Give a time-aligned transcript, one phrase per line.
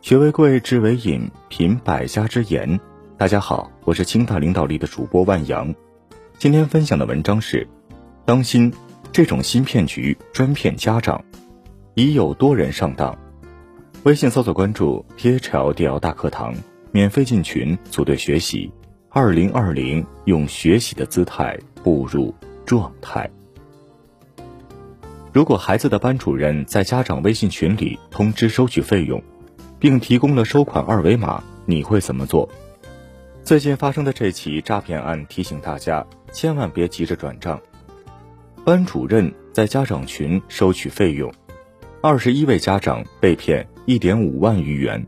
[0.00, 2.78] 学为贵，知为引，品百家之言。
[3.16, 5.74] 大家好，我是清大领导力的主播万阳。
[6.38, 7.66] 今天分享的文章是：
[8.24, 8.72] 当心
[9.10, 11.22] 这种新骗局专骗家长，
[11.94, 13.18] 已有多人上当。
[14.04, 16.54] 微信搜索关注 “THLDL 大课堂”，
[16.92, 18.70] 免费进群组队学习。
[19.10, 22.32] 二零二零，用学习的姿态步入
[22.64, 23.28] 状态。
[25.32, 29.20] 如果孩子的班主任在家长微信群里通知收取费用，
[29.78, 32.48] 并提供了收款二维码，你会怎么做？
[33.44, 37.60] 最近发生的这起诈骗案提醒大家，千万别急着转账。
[38.64, 41.32] 班主任在家长群收取费用，
[42.02, 45.06] 二十一位家长被骗一点五万余元。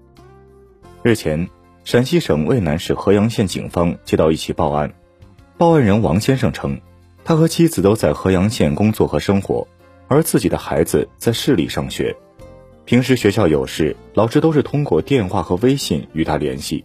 [1.03, 1.49] 日前，
[1.85, 4.91] 陕西省渭南市合阳县警方接到一起报案，
[5.59, 6.81] 报案人王先生称，
[7.25, 9.67] 他和妻子都在合阳县工作和生活，
[10.09, 12.17] 而自己的孩子在市里上学。
[12.91, 16.85] 平时学校有事，老师都是通过电话和微信与他联系。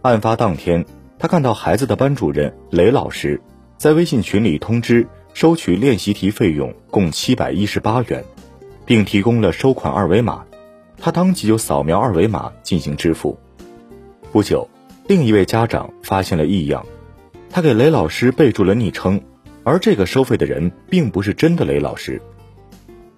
[0.00, 0.86] 案发当天，
[1.18, 3.42] 他看到孩子的班主任雷老师
[3.76, 8.24] 在微信群里通知收取练习题费用共七百一十八元，
[8.86, 10.44] 并提供了收款二维码，
[10.98, 13.36] 他当即就扫描二维码进行支付。
[14.30, 14.68] 不久，
[15.08, 16.86] 另一位家长发现了异样，
[17.50, 19.20] 他给雷老师备注了昵称，
[19.64, 22.22] 而这个收费的人并不是真的雷老师。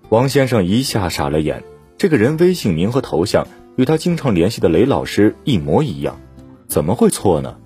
[0.08, 1.62] 王先生一下傻了眼。
[1.96, 6.20] 这个人微信名和头像与他经常联系的雷老师一模一样，
[6.68, 7.56] 怎么会错呢？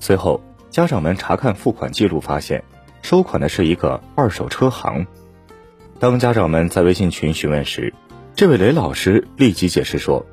[0.00, 2.62] 随后，家长们查看付款记录，发现
[3.00, 5.06] 收款的是一个二手车行。
[5.98, 7.94] 当家长们在微信群询问时，
[8.34, 10.26] 这位雷老师立即解释说：“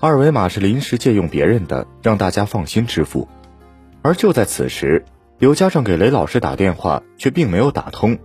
[0.00, 3.26] 二维码是临时借用别人的，让大家放心支付。”
[4.02, 5.04] 而就在此时，
[5.38, 8.18] 有家长给雷老师打电话，却并没有打通，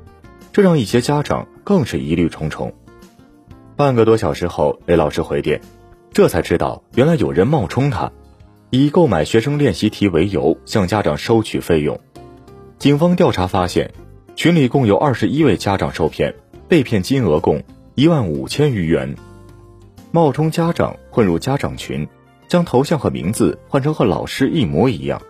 [0.52, 2.74] 这让一些家长更是疑虑重重。
[3.76, 5.62] 半个多小时后，雷老师回电，
[6.12, 8.12] 这才知道原来有人冒充他，
[8.70, 12.00] 以购买学生练习题为由向家长收取费用。
[12.78, 13.92] 警方调查发现，
[14.36, 16.36] 群里共有二十一位家长受骗，
[16.68, 17.64] 被骗金额共
[17.96, 19.16] 一万五千余元。
[20.12, 22.08] 冒充家长混入家长群，
[22.48, 25.22] 将头像和名字换成和老师一模一样。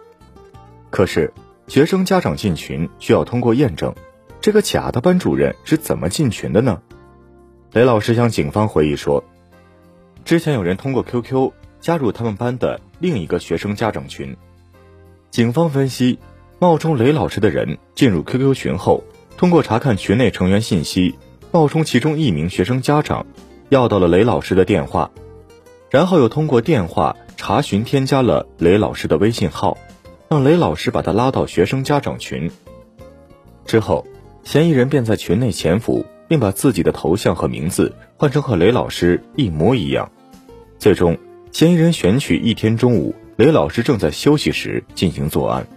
[0.90, 1.32] 可是，
[1.68, 3.94] 学生家长进群需要通过验证，
[4.42, 6.82] 这个假的班主任是怎么进群的呢？
[7.74, 9.24] 雷老师向警方回忆说，
[10.26, 14.36] 之前有人通过 QQ 加入他们班的另一个学生家长群。
[15.30, 16.20] 警方分析，
[16.60, 19.06] 冒充雷老师的人进入 QQ 群后，
[19.38, 21.16] 通过查看群内成员信息，
[21.54, 23.26] 冒充其中一名学生家长，
[23.70, 25.10] 要到了雷老师的电话，
[25.90, 29.78] 然后又通过电话查询添加了雷老师的微信号，
[30.28, 32.52] 让雷老师把他拉到学生家长群。
[33.66, 34.06] 之后，
[34.44, 36.06] 嫌疑人便在群内潜伏。
[36.32, 40.10] 并把自己的头像和名字换成和雷老师一模一样，
[40.80, 41.18] 最终，
[41.52, 45.68] 嫌疑人选取一天中午雷老师正在休息时进行作案。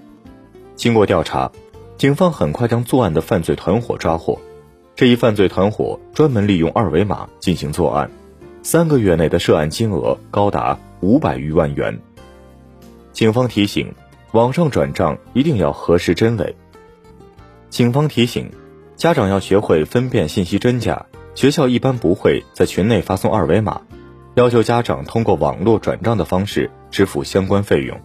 [0.77, 1.51] 经过调查，
[1.99, 4.39] 警方很快将作案的犯罪团伙抓获。
[4.95, 8.09] 这一犯罪团伙专门利用二维码进行作案，
[8.63, 11.99] 三个月内的涉案金额高达五百余万元。
[13.13, 13.93] 警方提醒：
[14.31, 16.55] 网上转账一定要核实真伪。
[17.71, 18.49] 警方提醒。
[18.97, 23.81] 家长要学会分辨信息真假，学校一般不会在群内发送二维码，
[24.35, 28.01] 要求家长通过网络转账的方式支付相关费用。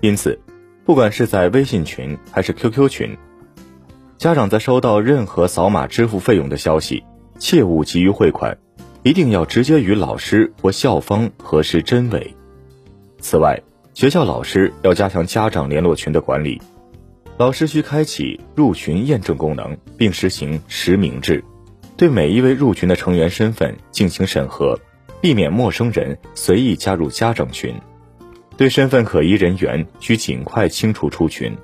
[0.00, 0.38] 因此，
[0.84, 3.16] 不管是在微信群还是 QQ 群，
[4.18, 7.02] 家长在收到任何扫码支付费用的消息，
[7.38, 8.58] 切勿急于汇款，
[9.02, 12.36] 一定要直接与老师或校方核实真伪。
[13.18, 13.58] 此外，
[13.94, 16.60] 学校老师要加强家长联络群的管理。
[17.38, 21.42] 老师需开启入群验证功能，并实行实名制，
[21.96, 24.78] 对每一位入群的成员身份进行审核，
[25.20, 27.74] 避免陌生人随意加入家长群。
[28.56, 31.56] 对身份可疑人员需尽快清除出群。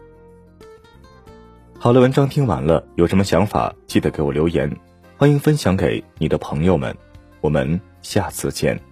[1.79, 4.75] 好了，文章听完了，有什么想法记得给我留言，
[5.17, 6.97] 欢迎分享给你的朋友们。
[7.41, 8.88] 我们下次见。